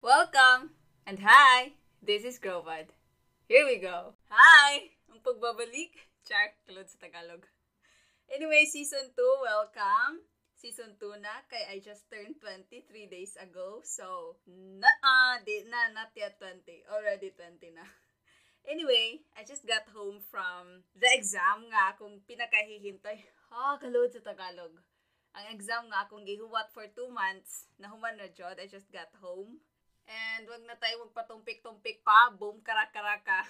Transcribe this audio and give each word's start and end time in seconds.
Welcome! 0.00 0.72
And 1.04 1.20
hi! 1.20 1.76
This 2.00 2.24
is 2.24 2.40
Grovod. 2.40 2.88
Here 3.52 3.68
we 3.68 3.76
go. 3.84 4.16
Hi! 4.32 4.96
Ang 5.12 5.20
pagbabalik. 5.20 5.92
Char, 6.24 6.56
tulad 6.64 6.88
sa 6.88 7.04
Tagalog. 7.04 7.44
Anyway, 8.32 8.64
season 8.64 9.12
2, 9.12 9.44
welcome. 9.44 10.24
Season 10.56 10.96
2 10.96 11.20
na, 11.20 11.44
kay 11.52 11.76
I 11.76 11.84
just 11.84 12.08
turned 12.08 12.40
23 12.40 12.80
days 13.12 13.36
ago. 13.36 13.84
So, 13.84 14.40
na, 14.48 14.88
uh, 15.04 15.36
di, 15.44 15.68
na, 15.68 15.92
not 15.92 16.16
yet 16.16 16.40
20. 16.40 16.64
Already 16.88 17.36
20 17.36 17.76
na. 17.76 17.84
Anyway, 18.64 19.20
I 19.36 19.44
just 19.44 19.68
got 19.68 19.84
home 19.92 20.24
from 20.24 20.84
the 20.96 21.08
exam 21.12 21.68
nga 21.68 21.94
akong 21.94 22.24
pinakahihintay. 22.24 23.20
Ah, 23.54 23.78
kalod 23.78 24.10
sa 24.10 24.18
Tagalog 24.18 24.74
ang 25.34 25.46
exam 25.50 25.90
nga 25.90 26.06
akong 26.06 26.22
gihuwat 26.22 26.70
for 26.70 26.86
two 26.94 27.10
months, 27.10 27.66
nahuman 27.82 28.14
na 28.14 28.30
jud, 28.30 28.54
I 28.54 28.70
just 28.70 28.86
got 28.94 29.10
home. 29.18 29.58
And 30.06 30.46
wag 30.46 30.62
na 30.62 30.78
tayo 30.78 31.02
magpatumpik-tumpik 31.04 32.06
pa, 32.06 32.30
boom, 32.30 32.62
karaka-karaka. 32.62 33.42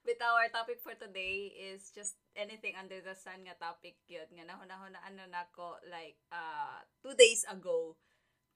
But 0.00 0.20
our 0.24 0.48
topic 0.48 0.80
for 0.80 0.96
today 0.96 1.52
is 1.52 1.92
just 1.92 2.16
anything 2.32 2.72
under 2.72 3.04
the 3.04 3.12
sun 3.12 3.44
nga 3.44 3.56
topic 3.60 4.00
yun. 4.08 4.28
Nga 4.32 4.48
nahuna-huna 4.48 5.00
ano 5.04 5.28
na 5.28 5.44
ko 5.52 5.76
like 5.92 6.16
uh, 6.32 6.80
two 7.04 7.12
days 7.18 7.44
ago. 7.44 8.00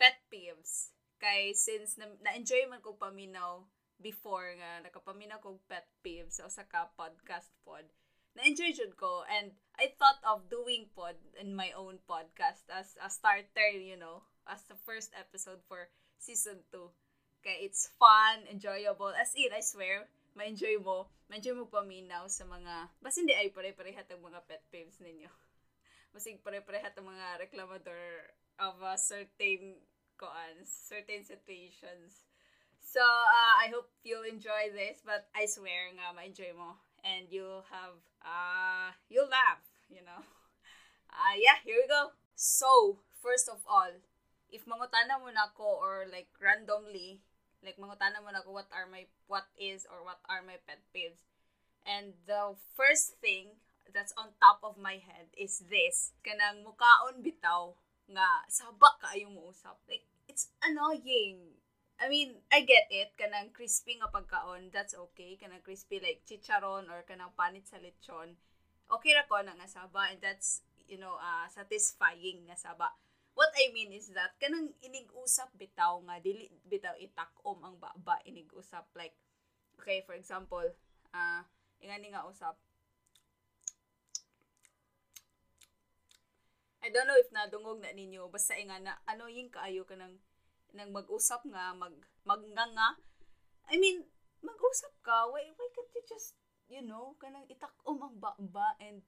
Pet 0.01 0.25
peeves. 0.33 0.97
Kay 1.19 1.53
since 1.53 1.99
na- 1.99 2.21
na-enjoy 2.23 2.65
man 2.71 2.81
ko 2.81 2.95
paminaw 2.97 3.67
before 3.99 4.55
nga 4.55 4.83
nakapaminaw 4.87 5.43
kog 5.43 5.59
pet 5.67 5.87
peeves 6.01 6.39
sa 6.39 6.65
ka 6.67 6.91
podcast 6.95 7.51
pod 7.67 7.87
na-enjoy 8.39 8.71
jud 8.71 8.95
ko 8.95 9.27
and 9.27 9.51
I 9.75 9.91
thought 9.99 10.23
of 10.23 10.47
doing 10.47 10.91
pod 10.95 11.19
in 11.39 11.55
my 11.55 11.75
own 11.75 11.99
podcast 12.07 12.67
as 12.71 12.95
a 13.03 13.11
starter, 13.11 13.75
you 13.75 13.99
know, 13.99 14.27
as 14.47 14.63
the 14.67 14.79
first 14.87 15.11
episode 15.15 15.59
for 15.67 15.91
season 16.19 16.63
2. 16.71 16.91
Kaya 17.43 17.59
it's 17.63 17.91
fun, 17.99 18.47
enjoyable. 18.51 19.15
As 19.15 19.35
in, 19.39 19.55
I 19.55 19.63
swear, 19.63 20.11
ma-enjoy 20.35 20.83
mo. 20.83 21.11
Ma-enjoy 21.31 21.55
mo 21.55 21.71
paminaw 21.71 22.27
sa 22.31 22.47
mga, 22.47 22.91
bas 23.03 23.15
hindi 23.19 23.35
ay 23.35 23.55
pare-parehat 23.55 24.11
ang 24.11 24.23
mga 24.23 24.43
pet 24.47 24.63
peeves 24.71 24.99
ninyo. 24.99 25.31
Basig 26.15 26.43
pare-parehat 26.43 26.99
ang 26.99 27.07
mga 27.11 27.43
reklamador 27.43 28.35
of 28.59 28.79
a 28.83 28.99
certain 28.99 29.79
koan, 30.19 30.63
certain 30.67 31.23
situations. 31.23 32.28
So, 32.89 33.05
uh, 33.05 33.55
I 33.61 33.69
hope 33.69 33.93
you'll 34.01 34.25
enjoy 34.25 34.73
this, 34.73 35.05
but 35.05 35.29
I 35.37 35.45
swear 35.45 35.93
nga 35.93 36.09
ma-enjoy 36.17 36.57
mo. 36.57 36.81
And 37.05 37.29
you'll 37.29 37.69
have 37.69 38.01
uh 38.25 38.91
you'll 39.07 39.31
laugh 39.31 39.63
you 39.93 40.03
know? 40.05 40.23
Uh 41.09 41.35
yeah 41.41 41.57
here 41.65 41.81
we 41.81 41.89
go. 41.89 42.13
So 42.37 43.01
first 43.21 43.49
of 43.49 43.61
all 43.69 43.91
if 44.53 44.65
mangutana 44.69 45.17
mo 45.21 45.33
na 45.33 45.53
ko 45.57 45.81
or 45.81 46.05
like 46.09 46.29
randomly 46.37 47.25
like 47.65 47.81
mangutana 47.81 48.21
mo 48.21 48.29
na 48.33 48.45
ko 48.45 48.53
what 48.53 48.69
are 48.73 48.85
my 48.89 49.09
what 49.27 49.49
is 49.57 49.89
or 49.89 50.05
what 50.05 50.21
are 50.29 50.45
my 50.45 50.61
pet 50.69 50.81
peeves? 50.93 51.25
And 51.85 52.13
the 52.29 52.57
first 52.77 53.17
thing 53.25 53.57
that's 53.91 54.13
on 54.21 54.37
top 54.41 54.61
of 54.61 54.77
my 54.77 55.01
head 55.01 55.33
is 55.33 55.65
this. 55.73 56.13
Kanang 56.21 56.65
mukaon 56.65 57.25
bitaw 57.25 57.73
nga 58.09 58.45
saba 58.53 58.97
kaayo 59.01 59.33
mo 59.33 59.49
usap 59.53 59.77
like 59.89 60.05
it's 60.29 60.53
annoying 60.61 61.58
I 61.99 62.07
mean, 62.07 62.39
I 62.55 62.63
get 62.63 62.87
it. 62.95 63.19
Kanang 63.19 63.51
crispy 63.51 63.99
nga 63.99 64.07
pagkaon, 64.07 64.71
that's 64.71 64.95
okay. 64.95 65.35
Kanang 65.35 65.67
crispy 65.67 65.99
like 65.99 66.23
chicharon 66.23 66.87
or 66.87 67.03
kanang 67.03 67.35
panit 67.35 67.67
sa 67.67 67.83
lechon. 67.83 68.39
Okay 68.87 69.13
ra 69.19 69.27
ko 69.27 69.43
na 69.43 69.59
nga 69.59 69.67
saba 69.67 70.07
and 70.15 70.23
that's, 70.23 70.63
you 70.87 70.97
know, 70.97 71.19
uh, 71.19 71.51
satisfying 71.51 72.47
nga 72.47 72.55
saba. 72.55 72.95
What 73.35 73.51
I 73.55 73.75
mean 73.75 73.91
is 73.91 74.15
that 74.15 74.39
kanang 74.39 74.75
inig-usap 74.79 75.55
bitaw 75.59 76.03
nga 76.07 76.19
dili 76.23 76.51
bitaw 76.67 76.95
itakom 76.99 77.63
ang 77.63 77.79
baba 77.79 78.19
inig-usap 78.27 78.91
like 78.99 79.15
okay, 79.79 80.03
for 80.07 80.15
example, 80.19 80.67
uh, 81.15 81.43
ingani 81.83 82.15
nga 82.15 82.27
usap. 82.27 82.59
I 86.79 86.95
don't 86.95 87.11
know 87.11 87.19
if 87.19 87.31
nadungog 87.35 87.83
na 87.83 87.91
ninyo 87.91 88.31
basta 88.31 88.55
ingana 88.55 89.03
ano 89.07 89.27
yung 89.27 89.51
kaayo 89.51 89.83
kanang 89.83 90.19
nang 90.73 90.93
mag-usap 90.93 91.45
nga, 91.49 91.73
mag, 91.73 91.95
magnganga. 92.25 93.01
I 93.69 93.77
mean, 93.77 94.05
mag-usap 94.45 94.95
ka, 95.05 95.29
why, 95.29 95.49
why 95.57 95.69
can't 95.73 95.93
you 95.93 96.05
just, 96.09 96.37
you 96.69 96.85
know, 96.85 97.17
kanang 97.21 97.49
itakom 97.49 98.01
ang 98.01 98.17
ba 98.21 98.35
and 98.81 99.05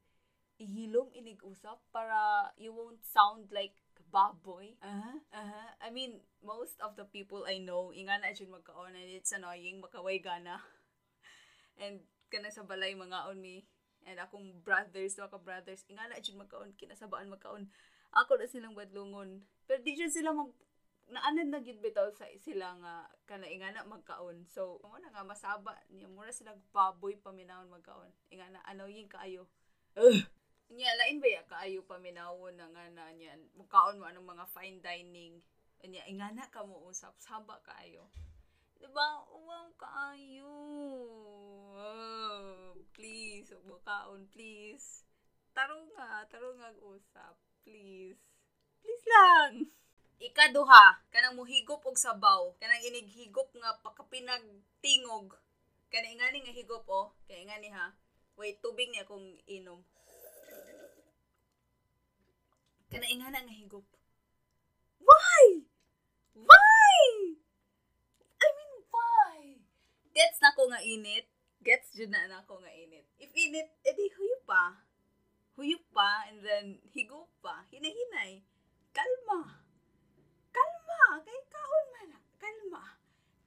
ihilom 0.61 1.09
inig-usap 1.17 1.81
para 1.89 2.53
you 2.61 2.69
won't 2.69 3.01
sound 3.01 3.49
like 3.49 3.81
baboy. 4.13 4.77
Uh-huh, 4.83 5.17
uh-huh. 5.33 5.69
I 5.81 5.89
mean, 5.89 6.21
most 6.45 6.77
of 6.85 6.99
the 7.01 7.09
people 7.09 7.47
I 7.49 7.63
know, 7.63 7.95
inga 7.95 8.21
na 8.21 8.35
dyan 8.35 8.53
magkaon 8.53 8.93
and 8.93 9.09
it's 9.09 9.33
annoying, 9.33 9.81
makaway 9.81 10.21
gana. 10.21 10.61
and 11.83 12.05
kana 12.29 12.53
sa 12.53 12.67
balay 12.67 12.93
mga 12.93 13.31
on 13.31 13.41
me 13.41 13.65
and 14.05 14.19
akong 14.21 14.61
brothers, 14.61 15.17
mga 15.17 15.41
brothers, 15.41 15.87
inga 15.89 16.11
na 16.11 16.21
dyan 16.21 16.43
magkaon, 16.43 16.77
kinasabaan 16.77 17.33
magkaon. 17.33 17.71
Ako 18.11 18.37
na 18.37 18.51
silang 18.51 18.75
badlungon. 18.75 19.47
Pero 19.65 19.81
di 19.81 19.95
dyan 19.95 20.11
sila 20.11 20.35
mag 20.35 20.51
naanad 21.11 21.51
na 21.51 21.61
gid 21.61 21.83
bitaw 21.83 22.07
sa 22.15 22.31
sila 22.39 22.79
nga 22.79 22.95
kana 23.27 23.51
ingana 23.51 23.83
magkaon. 23.87 24.47
So, 24.47 24.79
mo 24.87 24.97
na 24.99 25.11
nga 25.11 25.27
masaba 25.27 25.75
niya 25.91 26.07
mura 26.07 26.31
sila 26.31 26.55
baboy 26.71 27.19
paminawon 27.19 27.71
magkaon. 27.71 28.11
Ingana 28.31 28.63
ano 28.65 28.87
yung 28.87 29.11
kaayo. 29.11 29.51
Ugh. 29.99 30.23
Nya 30.71 30.95
lain 31.03 31.19
ba 31.19 31.27
ya 31.27 31.43
kaayo 31.51 31.83
paminawon 31.83 32.55
na 32.55 32.71
nga 32.71 32.87
na 32.95 33.11
niyan. 33.11 33.43
Mukaon 33.59 33.99
mo 33.99 34.07
anong 34.07 34.39
mga 34.39 34.47
fine 34.55 34.79
dining. 34.79 35.43
Nya 35.83 36.07
ingana 36.07 36.47
ka 36.47 36.63
mo 36.63 36.87
usap 36.87 37.19
saba 37.19 37.59
kaayo. 37.67 38.07
Diba? 38.81 39.09
Wow, 39.29 39.69
kaayo. 39.77 40.57
Oh, 41.77 42.73
please, 42.97 43.53
mukaon, 43.69 44.25
please. 44.33 45.05
Taro 45.53 45.85
nga 45.93 46.71
usap. 46.81 47.37
Please. 47.61 48.17
Please 48.81 49.05
lang. 49.05 49.69
Ikaduha, 50.21 51.01
kanang 51.09 51.33
muhigop 51.33 51.81
og 51.89 51.97
sabaw, 51.97 52.53
kanang 52.61 52.85
inighigop 52.85 53.49
nga 53.57 53.81
pakapinagtingog. 53.81 55.33
Kanang 55.89 56.13
ingani 56.13 56.45
nga 56.45 56.53
higop 56.53 56.85
oh, 56.93 57.17
kay 57.25 57.41
ingani 57.41 57.73
ha. 57.73 57.97
Wait, 58.37 58.61
tubig 58.61 58.93
ni 58.93 59.01
akong 59.01 59.41
inom. 59.49 59.81
Kanang 62.93 63.09
ingana 63.09 63.41
nga 63.41 63.57
higop. 63.57 63.89
Why? 65.01 65.65
Why? 66.37 67.01
I 68.45 68.49
mean, 68.61 68.73
why? 68.93 69.37
Gets 70.13 70.45
na 70.45 70.53
ko 70.53 70.69
nga 70.69 70.85
init. 70.85 71.33
Gets 71.65 71.97
jud 71.97 72.13
na 72.13 72.29
nako 72.29 72.61
nga 72.61 72.73
init. 72.77 73.09
If 73.17 73.33
init, 73.33 73.73
edi 73.89 74.13
huyop 74.13 74.45
pa. 74.45 74.85
Huyop 75.57 75.85
pa 75.97 76.29
and 76.29 76.45
then 76.45 76.67
higop 76.93 77.33
pa. 77.41 77.65
Hinay-hinay. 77.73 78.45
Kalma 78.93 79.60
kalma, 81.01 81.25
kay 81.25 81.41
kaon 81.49 81.87
man. 81.97 82.11
Kalma. 82.37 82.85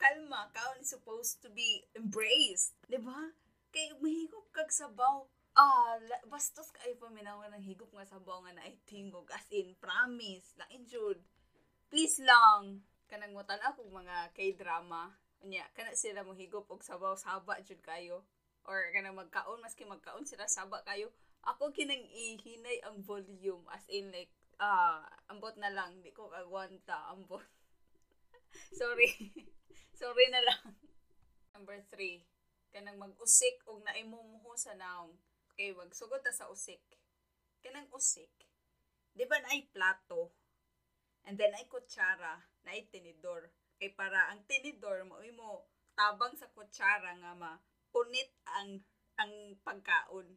Kalma, 0.01 0.41
kaon 0.53 0.81
is 0.81 0.89
supposed 0.89 1.41
to 1.45 1.49
be 1.53 1.85
embraced. 1.93 2.73
Di 2.89 2.97
ba? 2.97 3.29
Kay 3.69 3.93
mahigop 4.01 4.49
kag 4.49 4.73
sabaw. 4.73 5.25
Ah, 5.53 6.01
bastos 6.25 6.73
ka 6.73 6.81
ay 6.81 6.97
paminawan 6.97 7.53
ng 7.53 7.61
higop 7.61 7.93
nga 7.93 8.09
sabaw 8.09 8.41
nga 8.41 8.57
na 8.57 8.65
ay 8.65 8.73
tingog. 8.89 9.29
As 9.29 9.45
in, 9.53 9.77
promise. 9.77 10.57
Na 10.57 10.65
injured. 10.73 11.21
Please 11.93 12.17
lang. 12.25 12.81
Kanang 13.05 13.37
mutan 13.37 13.61
ako 13.61 13.85
mga 13.85 14.33
k-drama. 14.33 15.13
Nya, 15.45 15.69
kana 15.77 15.93
sila 15.93 16.25
mo 16.25 16.33
higop 16.33 16.65
og 16.73 16.81
sabaw 16.81 17.13
saba 17.13 17.61
jud 17.61 17.77
kayo. 17.85 18.25
Or 18.65 18.89
kanang 18.97 19.13
magkaon, 19.13 19.61
maski 19.61 19.85
magkaon 19.85 20.25
sila 20.25 20.49
saba 20.49 20.81
kayo. 20.81 21.13
Ako 21.45 21.69
kinang 21.69 22.01
ihinay 22.09 22.81
ang 22.81 23.05
volume. 23.05 23.61
As 23.69 23.85
in, 23.91 24.09
like, 24.09 24.33
ah, 24.59 25.01
ambot 25.31 25.55
na 25.57 25.73
lang, 25.73 26.01
di 26.01 26.13
ko 26.13 26.29
kagwanta, 26.29 27.13
ambot. 27.13 27.45
Sorry. 28.79 29.09
Sorry 29.99 30.25
na 30.29 30.41
lang. 30.43 30.77
Number 31.53 31.77
three, 31.93 32.25
kanang 32.73 32.97
mag-usik 32.97 33.61
og 33.69 33.85
naimumuho 33.85 34.57
sa 34.57 34.73
naong. 34.73 35.13
Okay, 35.53 35.69
magsugod 35.77 36.25
ta 36.25 36.33
sa 36.33 36.49
usik. 36.49 36.81
Kanang 37.61 37.85
usik. 37.93 38.33
Di 39.13 39.29
ba 39.29 39.37
na 39.37 39.53
ay 39.53 39.69
plato? 39.69 40.33
And 41.29 41.37
then 41.37 41.53
ay 41.53 41.69
kutsara, 41.69 42.41
na 42.65 42.73
ay 42.73 42.89
tinidor. 42.89 43.53
Kay 43.77 43.93
para 43.93 44.33
ang 44.33 44.41
tinidor 44.49 45.05
mo 45.05 45.21
mo 45.37 45.69
tabang 45.93 46.33
sa 46.33 46.49
kutsara 46.49 47.13
nga 47.21 47.37
ma 47.37 47.61
punit 47.93 48.33
ang 48.49 48.81
ang 49.21 49.53
pagkaon. 49.61 50.27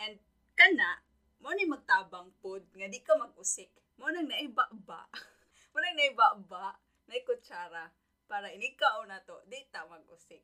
And 0.00 0.16
kana 0.56 1.04
mo 1.44 1.52
ni 1.52 1.68
magtabang 1.68 2.32
pod 2.40 2.64
nga 2.72 2.88
di 2.88 3.04
ka 3.04 3.12
mag-usik 3.20 3.68
mo 4.00 4.08
nang 4.08 4.24
naiba-ba 4.24 5.04
mo 5.76 5.78
nang 5.84 5.96
naiba-ba 6.00 6.80
na 7.04 7.14
kutsara 7.20 7.92
para 8.24 8.48
inikaw 8.48 9.04
na 9.04 9.20
to 9.28 9.36
di 9.44 9.60
ta 9.68 9.84
mag-usik 9.84 10.40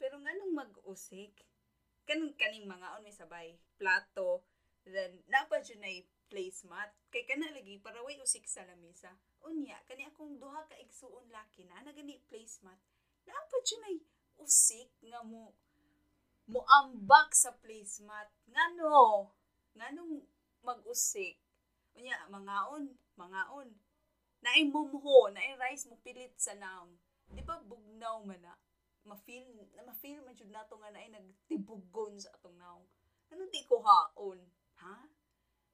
pero 0.00 0.16
nganong 0.16 0.56
mag-usik 0.56 1.36
kanang 2.08 2.32
kaning 2.40 2.64
mga 2.64 2.96
on 2.96 3.04
may 3.04 3.12
sabay 3.12 3.60
plato 3.76 4.40
Then, 4.82 5.22
napa 5.30 5.62
dyan 5.62 5.78
na 5.78 5.90
placemat. 6.26 6.90
Kay 7.14 7.22
kana 7.28 7.54
lagi, 7.54 7.78
para 7.78 8.02
way 8.02 8.18
usik 8.18 8.50
sa 8.50 8.66
lamisa. 8.66 9.14
Unya, 9.46 9.78
kani 9.86 10.10
akong 10.10 10.42
duha 10.42 10.66
ka 10.66 10.74
igsuon 10.74 11.30
laki 11.30 11.62
na, 11.70 11.78
na 11.86 11.94
gani 11.94 12.18
placemat. 12.26 12.78
Napa 13.22 13.56
dyan 13.62 13.86
ay 13.86 13.96
usik 14.42 14.90
nga 15.06 15.22
mo 15.22 15.54
moambak 16.50 17.30
sa 17.30 17.54
placemat. 17.62 18.26
Ngano? 18.50 19.30
Nganong 19.76 20.20
mag-usik? 20.62 21.40
Unya, 21.96 22.16
mangaon, 22.28 22.92
mangaon. 23.16 23.68
Naay 24.42 24.66
mumho, 24.68 25.30
naay 25.30 25.54
rice 25.54 25.86
mo 25.86 25.96
pilit 26.02 26.34
sa 26.36 26.52
naong. 26.58 26.98
Di 27.32 27.40
ba 27.46 27.62
bugnaw 27.62 28.20
man 28.26 28.42
na? 28.42 28.54
Ma-feel, 29.06 29.46
na 29.74 29.82
ma-feel 29.86 30.22
man 30.22 30.34
jud 30.34 30.50
nato 30.50 30.78
nga 30.78 30.90
naay 30.90 31.10
nagtibugon 31.10 32.18
sa 32.18 32.34
atong 32.34 32.58
naong. 32.58 32.86
Ano 33.32 33.48
di 33.48 33.62
ko 33.64 33.80
haon? 33.80 34.40
Ha? 34.82 34.96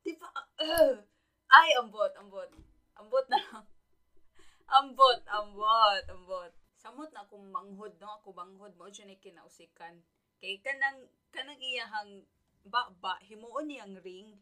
Di 0.04 0.12
ba? 0.14 0.28
Uh, 0.60 1.00
ay, 1.58 1.74
ambot, 1.80 2.12
ambot. 2.20 2.50
Ambot 2.98 3.26
na 3.32 3.38
ambot, 4.78 5.20
ambot, 5.26 6.04
ambot. 6.12 6.52
Samot 6.78 7.10
na 7.10 7.26
akong 7.26 7.50
manghod, 7.50 7.98
no? 7.98 8.22
Ako 8.22 8.30
banghod 8.30 8.70
mo, 8.78 8.86
dyan 8.86 9.10
ay 9.10 9.18
kinausikan. 9.18 9.98
Kay 10.38 10.62
kanang, 10.62 11.10
kanang 11.34 11.58
iyahang 11.58 12.22
ba-ba, 12.64 13.20
himuon 13.26 13.68
niyang 13.68 13.96
ring. 14.02 14.34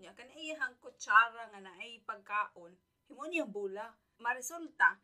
Nya, 0.00 0.12
kanang 0.18 0.36
iyahang 0.36 0.76
kutsara 0.82 1.48
nga 1.52 1.60
na 1.62 1.72
ay 1.78 2.02
pagkaon, 2.02 2.72
himuon 3.08 3.30
niyang 3.30 3.52
bula. 3.52 3.94
Maresulta, 4.18 4.98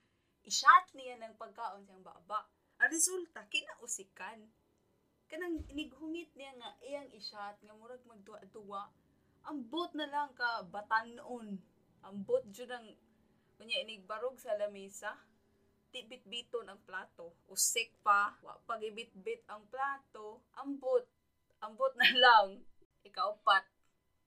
ishot 0.45 0.87
niya 0.95 1.19
ng 1.23 1.39
pagkaon 1.39 1.87
siyang 1.87 2.03
ba-ba. 2.03 2.47
Ang 2.79 2.91
resulta, 2.95 3.47
kinausikan. 3.51 4.47
Kanang 5.29 5.61
inighungit 5.69 6.33
niya 6.35 6.55
nga 6.57 6.71
iyang 6.83 7.11
ishot, 7.15 7.57
nga 7.61 7.75
murag 7.75 8.03
magduwa-duwa. 8.07 8.91
Ambot 9.49 9.91
na 9.97 10.07
lang 10.11 10.31
ka 10.37 10.67
batanon. 10.67 11.59
Ambot 12.05 12.45
jud 12.55 12.71
ang 12.71 12.87
kunya 13.59 13.83
inigbarog 13.83 14.39
sa 14.39 14.55
lamesa 14.55 15.19
di 15.89 16.05
bit-biton 16.05 16.69
ang 16.69 16.81
plato. 16.85 17.35
Usik 17.49 17.97
pa, 18.05 18.37
wa 18.45 18.55
pagibit-bit 18.69 19.49
ang 19.49 19.65
plato. 19.73 20.45
Ambot, 20.61 21.05
ambot 21.63 21.93
na 21.99 22.09
lang. 22.25 22.63
Ikaupat, 23.07 23.65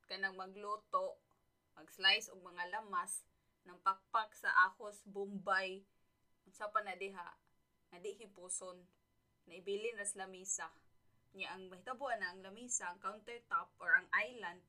kanang 0.07 0.35
magluto, 0.35 1.19
mag-slice 1.75 2.31
og 2.31 2.43
mga 2.43 2.71
lamas, 2.71 3.23
ng 3.65 3.77
pakpak 3.85 4.33
sa 4.33 4.49
ahos, 4.69 5.05
bombay, 5.05 5.85
sa 6.49 6.67
pa 6.73 6.81
na 6.81 6.97
diha, 6.97 7.29
na 7.93 7.97
di 8.01 8.17
hipuson, 8.17 8.75
na 9.45 9.53
ibilin 9.55 9.95
ras 10.01 10.17
lamisa. 10.17 10.67
Nya 11.31 11.53
ang 11.55 11.71
mahitabuan 11.71 12.19
na 12.19 12.33
ang 12.33 12.41
lamisa, 12.43 12.89
ang 12.89 12.99
countertop, 12.99 13.71
or 13.79 13.95
ang 13.95 14.09
island, 14.11 14.59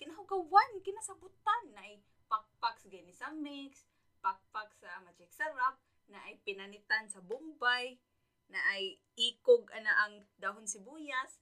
kinahugawan, 0.00 0.80
kinasabutan, 0.80 1.64
na 1.76 1.84
ay 1.84 2.00
pakpak 2.30 2.78
sa 2.80 2.88
ginisang 2.88 3.42
mix, 3.42 3.84
pakpak 4.24 4.72
sa 4.78 5.02
magic 5.04 5.28
sarap, 5.34 5.76
na 6.08 6.22
ay 6.24 6.40
pinanitan 6.46 7.10
sa 7.10 7.20
Bombay, 7.20 8.00
na 8.50 8.58
ay 8.74 8.98
ikog 9.14 9.68
ana 9.76 9.92
ang 10.06 10.14
dahon 10.40 10.64
sibuyas, 10.64 11.38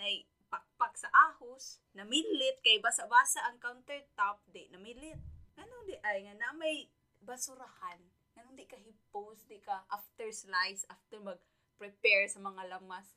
na 0.00 0.08
pakpak 0.48 0.96
sa 0.96 1.12
ahos, 1.12 1.78
namilit 1.92 2.58
kay 2.64 2.80
basa-basa 2.80 3.44
ang 3.44 3.60
countertop, 3.60 4.40
di 4.48 4.64
namilit. 4.72 5.20
Anong 5.60 5.84
di 5.84 5.96
ay 6.00 6.24
nga 6.24 6.34
na 6.40 6.56
may 6.56 6.88
basurahan, 7.20 8.00
anong 8.40 8.56
di 8.56 8.64
ka 8.64 8.80
hipos, 8.80 9.44
di 9.44 9.60
ka 9.60 9.84
after 9.92 10.32
slice, 10.32 10.88
after 10.88 11.20
mag-prepare 11.20 12.26
sa 12.32 12.40
mga 12.40 12.66
lamas, 12.72 13.12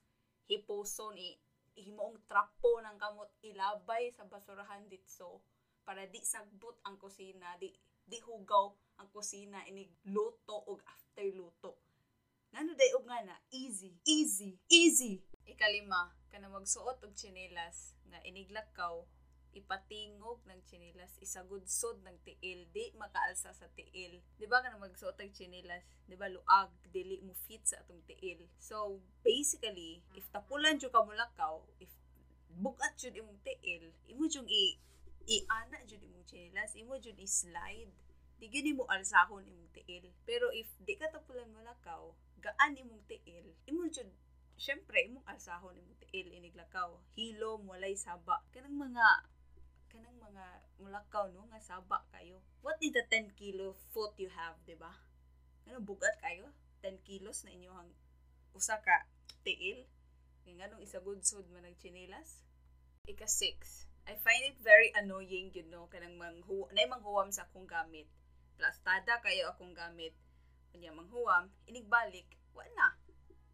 hiposon, 0.52 1.16
i 1.16 1.40
ihimoong 1.74 2.22
trapo 2.30 2.78
ng 2.86 3.02
kamot 3.02 3.34
ilabay 3.42 4.14
sa 4.14 4.30
basurahan 4.30 4.86
ditso 4.86 5.42
para 5.82 6.06
di 6.06 6.22
sagbot 6.22 6.78
ang 6.86 7.02
kusina, 7.02 7.58
di 7.58 7.74
di 8.04 8.20
hugaw 8.20 8.70
ang 9.00 9.10
kusina 9.10 9.64
inig 9.66 9.90
luto 10.12 10.54
og 10.70 10.84
after 10.86 11.26
luto. 11.34 11.83
Ngano 12.54 12.78
day 12.78 12.94
og 12.94 13.06
nga 13.10 13.18
na 13.26 13.36
easy, 13.50 13.98
easy, 14.06 14.62
easy. 14.70 15.26
Ikalima, 15.50 16.14
kana 16.30 16.54
magsuot 16.54 17.02
og 17.02 17.14
tsinelas 17.18 17.98
nga 18.06 18.22
iniglakaw 18.30 19.02
ipatingog 19.58 20.46
ng 20.46 20.62
tsinelas, 20.62 21.18
isagudsod 21.18 22.06
ng 22.06 22.18
tiil, 22.22 22.70
di 22.70 22.94
makaalsa 22.94 23.58
sa 23.58 23.66
tiil. 23.74 24.22
Di 24.38 24.46
ba 24.46 24.62
kana 24.62 24.78
magsuot 24.78 25.18
og 25.18 25.34
tsinelas, 25.34 25.82
di 26.06 26.14
ba 26.14 26.30
luag, 26.30 26.70
dili 26.94 27.26
mo 27.26 27.34
fit 27.34 27.66
sa 27.66 27.82
atong 27.82 28.06
tiil. 28.06 28.46
So, 28.62 29.02
basically, 29.26 30.06
if 30.14 30.30
tapulan 30.30 30.78
jud 30.78 30.94
ka 30.94 31.02
mulakaw, 31.02 31.66
if 31.82 31.90
bugat 32.54 33.02
jud 33.02 33.18
imong 33.18 33.42
tiil, 33.42 33.90
imo 34.14 34.30
jud 34.30 34.46
i 34.46 34.78
iana 35.26 35.82
jud 35.90 36.06
imong 36.06 36.30
tsinelas, 36.30 36.78
imo 36.78 37.02
jud 37.02 37.18
i-slide. 37.18 37.90
Di 38.38 38.46
gyud 38.46 38.78
mo 38.78 38.86
alsahon 38.94 39.42
imong 39.42 39.74
tiil. 39.74 40.14
Pero 40.22 40.54
if 40.54 40.70
di 40.86 40.94
ka 41.02 41.10
tapulan 41.10 41.50
mulakaw, 41.50 42.14
gaan 42.44 42.76
imong 42.76 43.08
tiil, 43.08 43.56
imo 43.72 43.88
jud 43.88 44.12
syempre 44.60 45.00
imong 45.08 45.24
alsahon 45.32 45.80
imong 45.80 46.00
tiil 46.04 46.28
iniglakaw. 46.28 47.00
Hilom 47.16 47.64
walay 47.72 47.96
saba. 47.96 48.44
Kanang 48.52 48.76
mga 48.76 49.08
kanang 49.88 50.20
mga 50.20 50.46
mulakaw 50.84 51.32
no 51.32 51.48
nga 51.48 51.62
saba 51.64 52.04
kayo. 52.12 52.44
What 52.60 52.82
is 52.84 52.92
the 52.92 53.08
10 53.08 53.40
kilo 53.40 53.80
foot 53.96 54.18
you 54.20 54.28
have, 54.28 54.60
di 54.68 54.76
ba? 54.76 54.92
Ano 55.70 55.80
bugat 55.80 56.20
kayo? 56.20 56.52
10 56.84 57.00
kilos 57.08 57.48
na 57.48 57.56
inyong 57.56 57.92
usa 58.52 58.84
ka 58.84 59.08
tiil. 59.48 59.88
Nga 60.44 60.68
nung 60.68 60.84
isagudsod 60.84 61.48
man 61.50 61.64
ng 61.64 61.80
chinelas. 61.80 62.44
Ika 63.08 63.26
6. 63.26 63.88
I 64.04 64.20
find 64.20 64.44
it 64.44 64.60
very 64.60 64.92
annoying, 65.00 65.56
you 65.56 65.64
know, 65.72 65.88
kanang 65.88 66.20
manghu 66.20 66.68
na 66.76 66.84
manghuwam 66.92 67.32
sa 67.32 67.48
akong 67.48 67.64
gamit. 67.64 68.08
Plastada 68.60 69.24
kayo 69.24 69.56
akong 69.56 69.72
gamit. 69.72 70.12
Kunya 70.74 70.90
manghuwam, 70.90 71.54
inigbalik, 71.70 72.26
wa 72.58 72.66
na. 72.74 72.98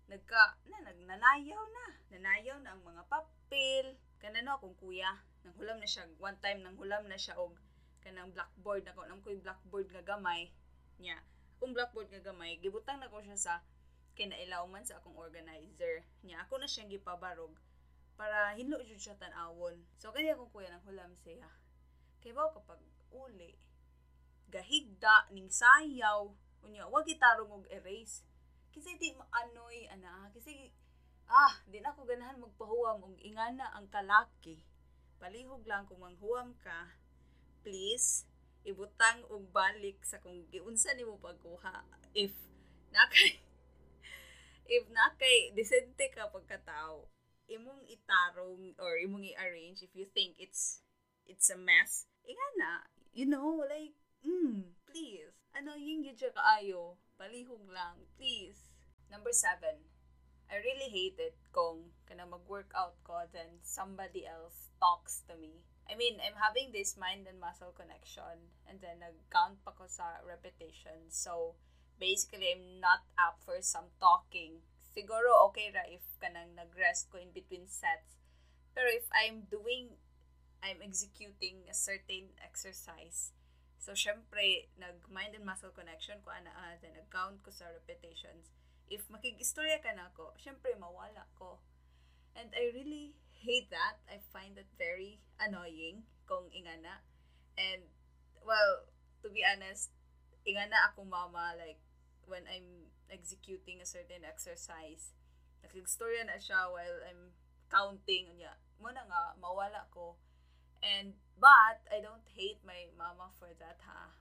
Nagka, 0.07 0.55
na, 0.71 0.79
nagnanayaw 0.87 1.63
na. 1.75 1.85
Nanayaw 2.15 2.57
na 2.63 2.73
ang 2.73 2.83
mga 2.87 3.03
papel. 3.11 3.99
Kanano 4.23 4.55
akong 4.55 4.79
kuya, 4.79 5.19
nanghulam 5.43 5.83
na 5.83 5.87
siya, 5.87 6.07
one 6.19 6.39
time 6.39 6.63
nanghulam 6.63 7.03
na 7.11 7.19
siya 7.19 7.35
og 7.35 7.59
kanang 7.99 8.31
blackboard, 8.31 8.87
ako 8.87 9.03
nang 9.03 9.19
ko'y 9.19 9.39
blackboard 9.43 9.91
nga 9.91 10.03
gamay 10.03 10.51
niya. 10.99 11.19
Akong 11.59 11.75
blackboard 11.75 12.07
nga 12.11 12.23
gamay, 12.23 12.55
gibutang 12.63 13.03
na 13.03 13.11
ko 13.11 13.19
siya 13.19 13.35
sa 13.35 13.53
kinailawman 14.15 14.83
sa 14.83 14.99
akong 14.99 15.15
organizer. 15.15 16.03
Niya, 16.23 16.43
ako 16.47 16.59
na 16.59 16.67
siyang 16.67 16.91
gipabarog 16.91 17.55
para 18.19 18.51
hinlo 18.59 18.83
jud 18.83 18.99
siya 18.99 19.15
tan-awon. 19.15 19.79
So 19.95 20.11
kanya 20.11 20.35
akong 20.35 20.51
kuya 20.51 20.71
nang 20.71 20.83
hulam 20.83 21.15
siya. 21.23 21.47
Kay 22.19 22.35
ba 22.35 22.51
kapag 22.51 22.83
uli, 23.15 23.55
gahigda 24.51 25.31
ning 25.31 25.47
sayaw, 25.47 26.27
unya 26.65 26.87
wag 26.87 27.07
gitarong 27.07 27.51
og 27.51 27.65
erase. 27.71 28.23
Kasi 28.69 28.95
di 29.01 29.15
maanoy 29.17 29.89
ana, 29.89 30.29
kasi 30.31 30.71
ah, 31.29 31.53
di 31.65 31.81
na 31.81 31.93
ako 31.93 32.05
ganahan 32.05 32.41
magpahuwam 32.41 33.05
og 33.05 33.17
ingana 33.21 33.71
ang 33.73 33.89
kalaki. 33.89 34.61
Palihog 35.19 35.67
lang 35.67 35.83
kung 35.89 35.99
manghuwam 35.99 36.55
ka, 36.63 36.95
please 37.63 38.29
ibutang 38.67 39.23
og 39.31 39.47
balik 39.55 40.03
sa 40.03 40.19
kung 40.19 40.43
giunsa 40.51 40.91
nimo 40.95 41.15
pagkuha 41.17 41.85
if 42.11 42.35
nakay 42.91 43.39
if 44.75 44.83
nakay 44.91 45.55
disente 45.55 46.11
ka 46.11 46.27
pagkatao 46.27 47.07
imong 47.47 47.81
itarong 47.87 48.75
or 48.77 48.99
imong 48.99 49.25
i-arrange 49.25 49.81
if 49.81 49.93
you 49.95 50.05
think 50.11 50.35
it's 50.37 50.83
it's 51.25 51.47
a 51.49 51.57
mess 51.57 52.05
ingana 52.27 52.83
you 53.15 53.25
know 53.25 53.63
like 53.63 53.95
mm, 54.21 54.69
please 54.89 55.33
ano 55.53 55.77
yung 55.77 56.05
yun 56.05 56.17
siya 56.17 56.33
kaayo 56.33 56.97
palihog 57.15 57.65
lang 57.69 58.01
please 58.17 58.73
number 59.09 59.33
seven 59.33 59.85
I 60.49 60.57
really 60.65 60.89
hate 60.89 61.21
it 61.21 61.37
kung 61.53 61.93
kana 62.09 62.25
mag-workout 62.25 62.97
ko 63.05 63.29
then 63.29 63.61
somebody 63.61 64.25
else 64.25 64.73
talks 64.81 65.21
to 65.29 65.37
me 65.37 65.61
I 65.89 65.97
mean, 65.97 66.21
I'm 66.21 66.37
having 66.37 66.69
this 66.69 66.93
mind 66.93 67.25
and 67.25 67.41
muscle 67.41 67.73
connection 67.73 68.53
and 68.69 68.77
then 68.77 69.01
nag-count 69.01 69.65
pa 69.65 69.73
ko 69.73 69.89
sa 69.89 70.21
repetition. 70.21 71.09
So, 71.09 71.57
basically, 71.97 72.53
I'm 72.53 72.77
not 72.77 73.09
up 73.17 73.41
for 73.41 73.57
some 73.65 73.89
talking. 73.97 74.61
Siguro 74.93 75.49
okay 75.49 75.73
ra 75.73 75.81
if 75.89 76.05
kanang 76.21 76.53
nag-rest 76.53 77.09
ko 77.09 77.17
in 77.17 77.33
between 77.33 77.65
sets. 77.65 78.21
Pero 78.77 78.85
if 78.93 79.09
I'm 79.09 79.49
doing, 79.49 79.97
I'm 80.61 80.77
executing 80.85 81.65
a 81.65 81.73
certain 81.73 82.37
exercise, 82.37 83.33
so 83.79 83.95
syempre, 83.95 84.67
nag-mind 84.75 85.39
and 85.39 85.47
muscle 85.47 85.71
connection 85.71 86.19
ko 86.21 86.35
ana 86.35 86.51
uh, 86.51 86.75
then 86.83 86.93
nag-count 86.93 87.39
ko 87.41 87.49
sa 87.49 87.71
repetitions. 87.71 88.51
If 88.91 89.07
makig-istorya 89.07 89.79
ka 89.79 89.95
na 89.95 90.11
ako, 90.11 90.35
syempre 90.35 90.75
mawala 90.75 91.23
ko. 91.39 91.63
And 92.35 92.51
I 92.51 92.75
really 92.75 93.15
hate 93.39 93.71
that. 93.71 94.03
I 94.11 94.19
find 94.35 94.59
that 94.59 94.67
very 94.75 95.23
annoying 95.39 96.03
kung 96.27 96.51
ingana. 96.51 97.01
And, 97.55 97.87
well, 98.43 98.85
to 99.23 99.31
be 99.31 99.47
honest, 99.47 99.95
ingana 100.43 100.91
ako 100.91 101.07
mama, 101.07 101.55
like, 101.55 101.79
when 102.27 102.45
I'm 102.45 102.91
executing 103.09 103.81
a 103.81 103.87
certain 103.87 104.27
exercise, 104.27 105.15
nakigstorya 105.65 106.27
na 106.27 106.37
siya 106.37 106.69
while 106.69 106.99
I'm 107.07 107.33
counting, 107.71 108.35
niya, 108.37 108.59
mo 108.77 108.91
na 108.91 109.05
nga, 109.07 109.33
mawala 109.39 109.87
ko. 109.89 110.19
And, 110.79 111.15
but, 111.39 111.83
I 111.91 111.99
don't 111.99 112.23
hate 112.35 112.63
my 112.63 112.87
mama 112.95 113.31
for 113.39 113.51
that, 113.59 113.79
ha? 113.83 114.15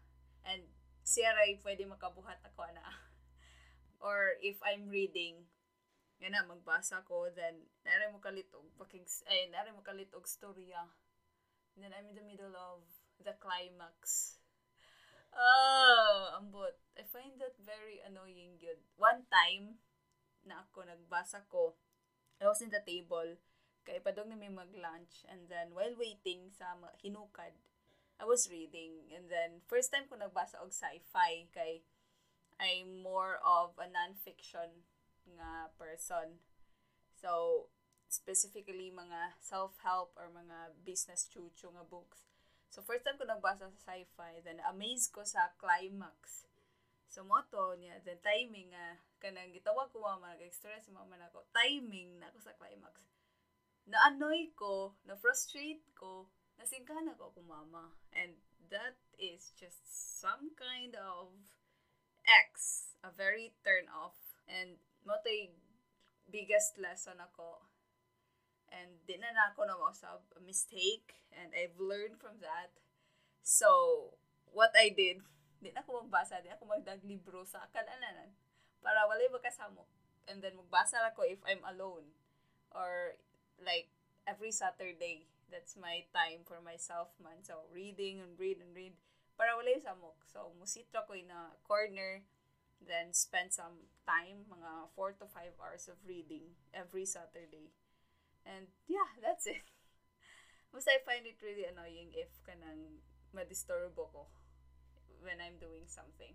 And, 0.47 0.67
siya 1.07 1.35
ray 1.39 1.59
pwede 1.63 1.87
makabuhat 1.87 2.43
ako 2.43 2.67
na. 2.75 2.85
Or, 4.05 4.39
if 4.43 4.59
I'm 4.63 4.91
reading, 4.91 5.47
nga 6.19 6.31
na, 6.31 6.47
magbasa 6.47 7.03
ko, 7.07 7.31
then, 7.31 7.67
nare 7.83 8.11
mo 8.11 8.19
kalitog, 8.19 8.67
paking, 8.79 9.07
ay, 9.27 9.51
nare 9.51 9.75
mo 9.75 9.83
kalitog 9.83 10.27
storya. 10.27 10.87
And 11.75 11.87
then, 11.87 11.95
I'm 11.95 12.11
in 12.11 12.19
the 12.19 12.27
middle 12.27 12.55
of 12.55 12.83
the 13.23 13.35
climax. 13.39 14.35
Oh, 15.35 16.39
ambot. 16.39 16.75
I 16.99 17.07
find 17.07 17.39
that 17.39 17.55
very 17.63 18.03
annoying 18.03 18.59
yun. 18.59 18.81
One 18.99 19.27
time, 19.31 19.79
na 20.47 20.67
ako 20.67 20.89
nagbasa 20.89 21.47
ko, 21.47 21.79
I 22.39 22.47
was 22.47 22.63
in 22.63 22.71
the 22.71 22.83
table, 22.83 23.39
kay 23.89 24.05
padong 24.05 24.29
na 24.29 24.37
may 24.37 24.53
mag-lunch, 24.53 25.25
and 25.33 25.49
then 25.49 25.73
while 25.73 25.97
waiting 25.97 26.53
sa 26.53 26.77
hinukad, 27.01 27.57
I 28.21 28.29
was 28.29 28.53
reading, 28.53 29.09
and 29.17 29.33
then 29.33 29.65
first 29.65 29.89
time 29.89 30.05
ko 30.13 30.21
nagbasa 30.21 30.61
og 30.61 30.77
sci-fi, 30.77 31.49
kay 31.49 31.81
I'm 32.61 33.01
more 33.01 33.41
of 33.41 33.79
a 33.81 33.89
non-fiction 33.89 34.85
nga 35.25 35.73
person. 35.81 36.43
So, 37.17 37.67
specifically 38.11 38.93
mga 38.93 39.39
self-help 39.41 40.13
or 40.19 40.29
mga 40.29 40.77
business 40.85 41.31
chuchu 41.31 41.71
nga 41.73 41.87
books. 41.87 42.29
So, 42.69 42.85
first 42.85 43.07
time 43.09 43.17
ko 43.17 43.25
nagbasa 43.25 43.73
sa 43.73 43.79
sci-fi, 43.89 44.45
then 44.45 44.61
amazed 44.69 45.15
ko 45.15 45.25
sa 45.25 45.55
climax. 45.57 46.45
So, 47.09 47.25
moto 47.25 47.73
niya, 47.79 48.05
then 48.05 48.21
timing 48.21 48.75
nga, 48.75 49.01
kanang 49.23 49.55
gitawag 49.55 49.89
ko 49.95 50.05
mama, 50.05 50.37
nag-extra 50.37 50.77
si 50.83 50.93
mama 50.93 51.17
na 51.17 51.33
ako, 51.33 51.47
timing 51.55 52.21
na 52.21 52.29
ako 52.29 52.39
sa 52.45 52.53
climax. 52.59 53.09
Na-annoy 53.89 54.53
ko, 54.53 54.93
na-frustrate 55.09 55.83
ko, 55.97 56.29
nasingkana 56.61 57.17
ko 57.17 57.33
ako 57.33 57.41
mama. 57.49 57.97
And 58.13 58.37
that 58.69 59.01
is 59.17 59.57
just 59.57 59.81
some 60.21 60.53
kind 60.55 60.93
of 61.01 61.33
X, 62.29 62.93
a 63.01 63.09
very 63.09 63.57
turn 63.65 63.89
off. 63.89 64.17
And 64.45 64.77
moto 65.09 65.33
biggest 66.29 66.77
lesson 66.77 67.17
ako 67.17 67.65
and 68.69 69.01
di 69.09 69.17
na 69.17 69.33
na 69.33 69.49
ako 69.53 69.65
na 69.65 69.81
mausab 69.81 70.21
a 70.37 70.41
mistake 70.45 71.25
and 71.33 71.57
I've 71.57 71.81
learned 71.81 72.21
from 72.21 72.41
that. 72.45 72.69
So, 73.41 74.13
what 74.53 74.77
I 74.77 74.93
did, 74.93 75.25
di 75.65 75.73
na 75.73 75.81
ako 75.81 76.05
magbasa, 76.05 76.45
di 76.45 76.53
ako 76.53 76.69
magdag 76.69 77.01
libro 77.09 77.49
sa 77.49 77.65
kalalanan 77.73 78.37
para 78.85 79.09
wala 79.09 79.25
magkasamok. 79.33 79.89
And 80.29 80.45
then 80.45 80.61
magbasa 80.61 81.01
ako 81.09 81.25
if 81.25 81.41
I'm 81.49 81.65
alone 81.65 82.13
or 82.77 83.17
like 83.61 83.91
every 84.27 84.51
Saturday. 84.51 85.27
That's 85.49 85.81
my 85.81 86.05
time 86.13 86.45
for 86.45 86.61
myself 86.61 87.17
man. 87.23 87.41
So, 87.41 87.65
reading 87.73 88.21
and 88.21 88.37
read 88.37 88.61
and 88.61 88.77
read 88.77 88.93
para 89.41 89.57
wala 89.57 89.73
yung 89.73 89.85
samok. 89.85 90.19
So, 90.29 90.53
musitra 90.61 91.07
ko 91.09 91.17
in 91.17 91.33
a 91.33 91.57
corner 91.65 92.27
then 92.83 93.11
spend 93.11 93.51
some 93.51 93.91
time, 94.07 94.47
mga 94.47 94.95
4 94.95 95.19
to 95.19 95.27
5 95.27 95.59
hours 95.59 95.91
of 95.91 95.99
reading 96.07 96.55
every 96.71 97.05
Saturday. 97.05 97.75
And 98.47 98.71
yeah, 98.87 99.11
that's 99.19 99.47
it. 99.47 99.67
Basta 100.73 100.95
I 100.95 101.03
find 101.03 101.27
it 101.27 101.43
really 101.43 101.67
annoying 101.67 102.15
if 102.15 102.31
kanang 102.47 103.03
madisturbo 103.35 104.09
ko 104.13 104.23
when 105.25 105.43
I'm 105.43 105.59
doing 105.59 105.85
something. 105.91 106.33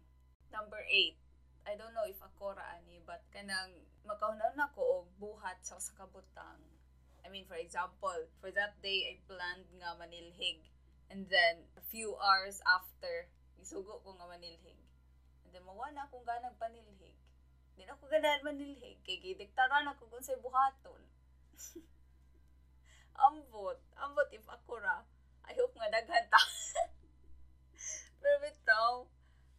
Number 0.52 0.84
eight, 0.92 1.18
I 1.66 1.80
don't 1.80 1.96
know 1.96 2.06
if 2.06 2.20
ako 2.22 2.54
ani, 2.60 3.02
but 3.02 3.24
kanang 3.32 3.88
makahunan 4.04 4.54
na 4.54 4.70
ko 4.76 5.02
og 5.02 5.06
buhat 5.18 5.64
sa 5.64 5.80
kabutang. 5.96 6.60
I 7.24 7.32
mean, 7.32 7.48
for 7.48 7.56
example, 7.56 8.28
for 8.44 8.52
that 8.52 8.78
day, 8.84 9.16
I 9.16 9.24
planned 9.26 9.68
nga 9.80 9.96
manilhig. 9.96 10.60
And 11.10 11.26
then, 11.32 11.66
a 11.80 11.84
few 11.88 12.14
hours 12.20 12.60
after, 12.68 13.32
isugo 13.58 14.04
ko 14.04 14.10
nga 14.20 14.28
manilhig. 14.28 14.80
And 15.48 15.52
then, 15.56 15.64
mawa 15.64 15.90
na 15.96 16.06
akong 16.06 16.28
ganang 16.28 16.60
panilhig. 16.60 17.16
Di 17.74 17.88
na 17.88 17.98
ako 17.98 18.06
ganahan 18.12 18.46
manilhig. 18.46 19.02
Kay 19.02 19.18
gidiktaran 19.24 19.90
ako 19.90 20.06
kung 20.12 20.22
sa 20.22 20.38
buhaton. 20.38 21.02
ambot. 23.30 23.78
Ambot 23.98 24.30
if 24.34 24.46
ako 24.46 24.82
ra. 24.82 25.02
I 25.44 25.54
hope 25.58 25.76
nga 25.76 25.92
daghan. 25.92 26.26
Pero 28.24 28.36
bitaw, 28.40 28.94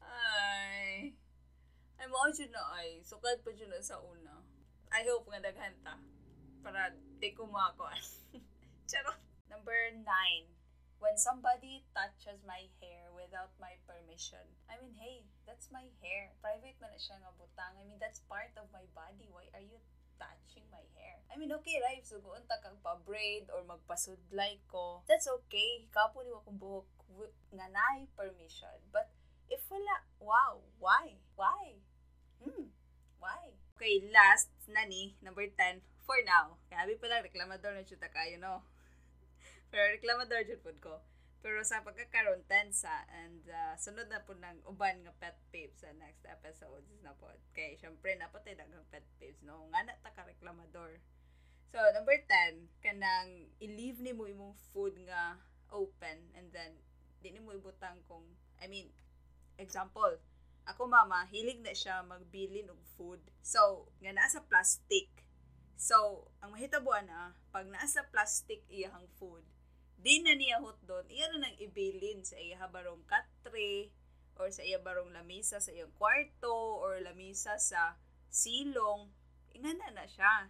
ay, 0.00 1.12
ay 2.00 2.06
mao 2.08 2.28
jud 2.32 2.48
na 2.48 2.62
ay. 2.80 3.04
Sukad 3.04 3.44
pa 3.44 3.52
jud 3.52 3.68
na 3.68 3.84
sa 3.84 4.00
una. 4.00 4.40
I 4.94 5.04
hope 5.04 5.28
nga 5.28 5.44
daghan 5.44 5.76
ta. 5.84 6.00
Para 6.64 6.96
di 7.20 7.30
ko 7.36 7.44
makakuan. 7.44 8.00
Charot. 8.90 9.20
Number 9.52 9.76
nine. 10.00 10.48
When 10.98 11.20
somebody 11.20 11.84
touches 11.92 12.40
my 12.48 12.64
hair 12.80 13.12
without 13.12 13.52
my 13.60 13.76
permission. 13.84 14.40
I 14.72 14.80
mean, 14.80 14.96
hey, 14.96 15.28
that's 15.44 15.68
my 15.68 15.84
hair. 16.00 16.32
Private 16.40 16.80
man 16.80 16.96
na 16.96 16.98
siya 16.98 17.20
nga 17.20 17.36
butang. 17.36 17.76
I 17.76 17.84
mean, 17.84 18.00
that's 18.00 18.24
part 18.24 18.56
of 18.56 18.72
my 18.72 18.88
body. 18.96 19.28
Why 19.28 19.52
are 19.52 19.60
you 19.60 19.76
touching 20.18 20.66
my 20.70 20.82
hair. 20.94 21.18
I 21.30 21.38
mean, 21.38 21.50
okay, 21.60 21.78
right? 21.82 22.02
So, 22.06 22.22
kung 22.22 22.46
ta 22.46 22.58
kang 22.62 22.78
pa-braid 22.82 23.50
or 23.50 23.66
magpasudlay 23.66 24.62
ko, 24.70 25.02
that's 25.06 25.26
okay. 25.42 25.86
Kapo 25.90 26.22
ni 26.22 26.30
akong 26.30 26.58
buhok 26.58 26.88
nga 27.54 27.66
naay 27.70 28.06
permission. 28.14 28.78
But, 28.94 29.10
if 29.50 29.62
wala, 29.70 30.06
wow, 30.22 30.62
why? 30.78 31.18
Why? 31.34 31.82
Hmm, 32.42 32.70
why? 33.18 33.58
Okay, 33.74 34.06
last, 34.14 34.54
nani, 34.70 35.18
number 35.18 35.46
10, 35.50 35.82
for 36.04 36.20
now. 36.24 36.56
Kaya 36.68 36.88
pa 36.96 37.06
lang, 37.08 37.24
reklamador 37.24 37.72
na 37.74 37.84
chuta 37.84 38.08
kayo, 38.12 38.36
no? 38.40 38.64
Pero 39.72 39.90
reklamador 39.90 40.46
jud 40.46 40.60
pud 40.62 40.78
ko. 40.78 41.00
Pero 41.44 41.60
sa 41.60 41.84
pagkakaroon, 41.84 42.40
tensa, 42.48 43.04
and 43.20 43.44
uh, 43.52 43.76
sunod 43.76 44.08
na 44.08 44.24
po 44.24 44.32
ng 44.32 44.64
uban 44.64 45.04
nga 45.04 45.12
pet 45.20 45.36
peeves 45.52 45.76
sa 45.84 45.92
next 46.00 46.24
episodes 46.24 46.88
na 47.04 47.12
po. 47.20 47.28
Kay, 47.52 47.76
syempre, 47.76 48.16
napatay 48.16 48.56
dagang 48.56 48.86
pet 48.88 49.04
peeves, 49.20 49.44
no? 49.44 49.68
Nga 49.68 49.80
na 49.84 49.94
ta 50.00 50.16
ka 50.16 50.24
reklamador. 50.24 51.04
So, 51.68 51.82
number 51.92 52.16
10, 52.16 52.70
kanang 52.80 53.50
i-leave 53.60 54.00
ni 54.00 54.16
mo 54.16 54.24
imong 54.24 54.56
food 54.72 54.94
nga 55.04 55.36
open 55.74 56.30
and 56.38 56.48
then 56.54 56.78
di 57.18 57.34
ni 57.34 57.42
mo 57.42 57.50
ibutang 57.50 57.98
kung, 58.06 58.24
I 58.62 58.70
mean, 58.70 58.88
example, 59.58 60.16
ako 60.64 60.88
mama, 60.88 61.28
hilig 61.28 61.60
na 61.60 61.76
siya 61.76 62.00
magbilin 62.06 62.72
og 62.72 62.80
food. 62.96 63.20
So, 63.44 63.90
nga 64.00 64.16
nasa 64.16 64.40
plastic. 64.46 65.23
So, 65.84 66.32
ang 66.40 66.56
mahitabuan 66.56 67.04
na, 67.12 67.36
pag 67.52 67.68
nasa 67.68 68.08
plastic 68.08 68.64
iyahang 68.72 69.04
food, 69.20 69.44
di 70.00 70.24
na 70.24 70.32
niya 70.32 70.56
hot 70.64 70.80
doon, 70.88 71.04
iya 71.12 71.28
na 71.28 71.44
nang 71.44 71.60
ibilin 71.60 72.24
sa 72.24 72.40
iya 72.40 72.56
barong 72.72 73.04
katre, 73.04 73.92
or 74.40 74.48
sa 74.48 74.64
iya 74.64 74.80
barong 74.80 75.12
lamisa 75.12 75.60
sa 75.60 75.68
iyang 75.76 75.92
kwarto, 76.00 76.80
or 76.80 77.04
lamisa 77.04 77.60
sa 77.60 78.00
silong, 78.32 79.12
ingana 79.52 79.92
na 79.92 80.08
siya. 80.08 80.48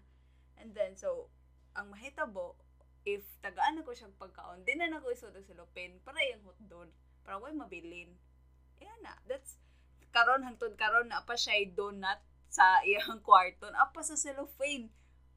And 0.54 0.70
then, 0.70 0.94
so, 0.94 1.34
ang 1.74 1.90
mahitabo, 1.90 2.54
if 3.02 3.26
tagaan 3.42 3.82
ako 3.82 3.90
siyang 3.90 4.14
pagkaon, 4.14 4.62
di 4.62 4.78
na 4.78 4.86
nako 4.86 5.10
isod 5.10 5.34
sa 5.34 5.58
lupin, 5.58 5.98
para 6.06 6.22
iyang 6.22 6.46
hot 6.46 6.62
doon, 6.70 6.94
para 7.26 7.42
way 7.42 7.50
mabilin. 7.50 8.14
Iya 8.78 8.94
na, 9.02 9.18
that's, 9.26 9.58
karon 10.14 10.46
hangtod 10.46 10.78
karon 10.78 11.10
na 11.10 11.26
pa 11.26 11.34
siya 11.34 11.58
donut 11.74 12.22
sa 12.46 12.86
iyang 12.86 13.18
kwarto, 13.26 13.66
apa 13.74 13.98
sa 14.06 14.14
cellophane. 14.14 14.94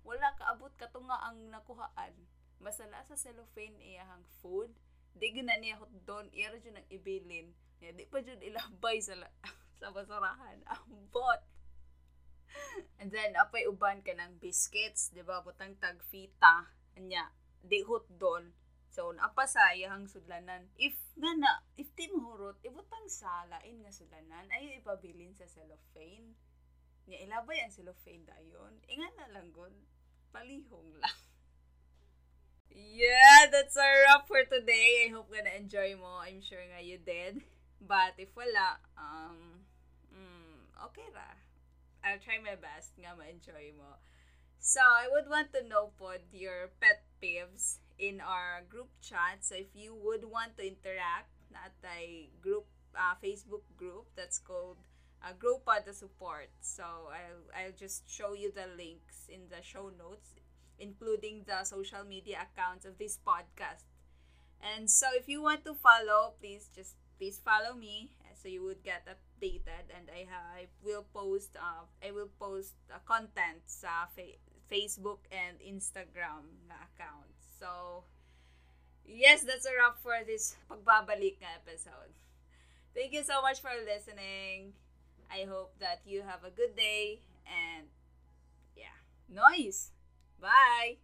Wala 0.07 0.31
kaabot 0.39 0.71
katunga 0.79 1.19
ang 1.19 1.51
nakuhaan. 1.51 2.15
Masala 2.63 3.03
sa 3.03 3.19
cellophane 3.19 3.75
iyahang 3.83 4.23
food. 4.39 4.71
Di 5.11 5.35
gina 5.35 5.59
niya 5.59 5.75
hot 5.75 5.91
doon 6.07 6.31
iya 6.31 6.47
ra 6.47 6.59
nang 6.71 6.87
ibilin. 6.87 7.51
Ya 7.83 7.91
di 7.91 8.07
pa 8.07 8.23
jud 8.23 8.39
ilabay 8.39 9.03
sa 9.03 9.19
sa 9.79 9.91
basurahan. 9.91 10.63
Ambot 10.63 11.41
and 13.03 13.11
then 13.11 13.35
apay 13.35 13.67
uban 13.67 13.99
ka 13.99 14.15
ng 14.15 14.39
biscuits 14.39 15.11
di 15.11 15.27
ba? 15.27 15.43
Butang 15.43 15.75
tag 15.83 15.99
fita. 16.07 16.71
Anya 16.95 17.27
di 17.59 17.83
hot 17.83 18.07
doon 18.15 18.55
So, 18.97 19.13
apa 19.21 19.45
sa 19.45 19.77
iyahang 19.77 20.09
sudlanan. 20.09 20.73
If 20.73 20.97
nga 21.21 21.29
na, 21.37 21.61
if 21.77 21.85
di 21.93 22.09
mahurot, 22.09 22.57
ibutang 22.65 23.05
salain 23.05 23.77
nga 23.85 23.93
sudlanan, 23.93 24.49
ay 24.49 24.81
ipabilin 24.81 25.37
sa 25.37 25.45
cellophane. 25.45 26.33
Nya 27.05 27.21
ilabay 27.29 27.61
ang 27.61 27.69
cellophane 27.69 28.25
dayon. 28.25 28.73
Inga 28.89 29.09
na 29.13 29.37
lang 29.37 29.53
gon, 29.53 29.69
palihong 30.33 30.91
lang. 31.01 31.17
Yeah, 32.77 33.49
that's 33.51 33.75
a 33.75 33.87
wrap 34.05 34.27
for 34.27 34.43
today. 34.45 35.05
I 35.05 35.13
hope 35.13 35.33
gonna 35.33 35.53
enjoy 35.57 35.97
mo. 35.97 36.21
I'm 36.21 36.41
sure 36.41 36.61
nga 36.61 36.81
you 36.83 36.97
did. 37.01 37.41
But 37.81 38.13
if 38.17 38.29
wala, 38.37 38.77
um, 38.97 39.65
mm, 40.13 40.61
okay 40.89 41.09
ra. 41.13 41.25
I'll 42.05 42.21
try 42.21 42.37
my 42.37 42.55
best 42.57 42.93
nga 43.01 43.17
ma-enjoy 43.17 43.73
mo. 43.77 43.97
So, 44.59 44.81
I 44.81 45.07
would 45.09 45.29
want 45.29 45.53
to 45.53 45.61
know 45.65 45.93
pod 45.97 46.21
your 46.33 46.73
pet 46.81 47.05
peeves 47.21 47.79
in 47.97 48.21
our 48.21 48.65
group 48.69 48.89
chat. 49.01 49.41
So, 49.45 49.55
if 49.55 49.69
you 49.73 49.93
would 49.93 50.25
want 50.25 50.57
to 50.57 50.63
interact, 50.65 51.29
not 51.53 51.73
a 51.85 52.29
group, 52.41 52.65
uh, 52.97 53.15
Facebook 53.21 53.65
group 53.77 54.09
that's 54.15 54.39
called 54.39 54.77
uh, 55.23 55.33
Pod 55.65 55.83
Support. 55.91 56.49
So, 56.61 56.83
I'll, 56.83 57.45
I'll 57.55 57.77
just 57.77 58.09
show 58.09 58.33
you 58.33 58.51
the 58.51 58.67
links 58.77 59.27
in 59.29 59.49
the 59.49 59.63
show 59.63 59.91
notes 59.97 60.37
including 60.79 61.43
the 61.45 61.63
social 61.63 62.03
media 62.07 62.45
accounts 62.45 62.85
of 62.85 62.97
this 62.97 63.17
podcast. 63.25 63.85
And 64.61 64.89
so 64.89 65.07
if 65.13 65.27
you 65.27 65.41
want 65.41 65.65
to 65.65 65.73
follow, 65.73 66.33
please 66.39 66.69
just 66.73 66.95
please 67.17 67.41
follow 67.43 67.73
me 67.73 68.11
uh, 68.21 68.33
so 68.33 68.47
you 68.47 68.63
would 68.63 68.83
get 68.83 69.05
updated 69.05 69.89
and 69.93 70.09
I, 70.13 70.25
I 70.29 70.67
will 70.83 71.05
post 71.13 71.55
uh, 71.57 71.85
I 72.05 72.11
will 72.11 72.29
post 72.39 72.73
uh, 72.93 72.97
content 73.05 73.65
sa 73.65 74.09
fa- 74.15 74.41
Facebook 74.69 75.25
and 75.31 75.57
Instagram 75.61 76.49
na 76.69 76.77
account. 76.93 77.29
So 77.59 78.03
yes, 79.05 79.45
that's 79.45 79.65
a 79.65 79.73
wrap 79.77 80.01
for 80.01 80.17
this 80.25 80.57
pagbabalik 80.69 81.37
episode. 81.41 82.13
Thank 82.97 83.13
you 83.13 83.23
so 83.23 83.41
much 83.41 83.61
for 83.61 83.73
listening. 83.85 84.73
I 85.31 85.45
hope 85.49 85.73
that 85.79 86.01
you 86.05 86.21
have 86.21 86.43
a 86.43 86.49
good 86.49 86.75
day 86.75 87.21
and 87.45 87.87
yeah, 88.75 88.97
noise. 89.29 89.91
Bye. 90.39 90.97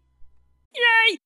Yay! 0.75 1.19